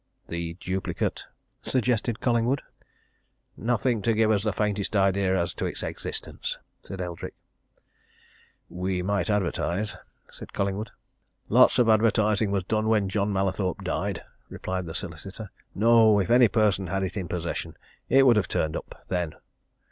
"The 0.29 0.55
duplicate?" 0.55 1.25
suggested 1.61 2.19
Collingwood. 2.21 2.63
"Nothing 3.55 4.01
to 4.01 4.15
give 4.15 4.31
us 4.31 4.41
the 4.43 4.51
faintest 4.51 4.95
idea 4.95 5.39
as 5.39 5.53
to 5.53 5.67
its 5.67 5.83
existence!" 5.83 6.57
said 6.81 7.01
Eldrick. 7.01 7.35
"We 8.67 9.03
might 9.03 9.29
advertise," 9.29 9.95
said 10.31 10.53
Collingwood. 10.53 10.89
"Lots 11.49 11.77
of 11.77 11.87
advertising 11.87 12.49
was 12.49 12.63
done 12.63 12.87
when 12.89 13.09
John 13.09 13.31
Mallathorpe 13.31 13.83
died," 13.83 14.23
replied 14.49 14.87
the 14.87 14.95
solicitor. 14.95 15.51
"No! 15.75 16.17
if 16.19 16.31
any 16.31 16.47
person 16.47 16.87
had 16.87 17.03
had 17.03 17.03
it 17.03 17.17
in 17.17 17.27
possession, 17.27 17.77
it 18.09 18.25
would 18.25 18.37
have 18.37 18.47
turned 18.47 18.75
up 18.75 19.05
then. 19.07 19.35